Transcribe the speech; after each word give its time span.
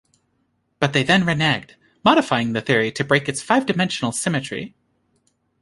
But 0.79 0.93
they 0.93 1.03
then 1.03 1.25
reneged, 1.25 1.75
modifying 2.03 2.53
the 2.53 2.61
theory 2.61 2.91
to 2.91 3.03
break 3.03 3.29
its 3.29 3.43
five-dimensional 3.43 4.11
symmetry. 4.13 4.73